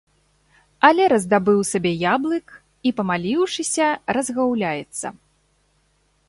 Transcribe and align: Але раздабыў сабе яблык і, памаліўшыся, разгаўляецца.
Але 0.87 1.03
раздабыў 1.13 1.59
сабе 1.71 1.91
яблык 2.15 2.47
і, 2.55 2.89
памаліўшыся, 3.01 3.85
разгаўляецца. 4.19 5.07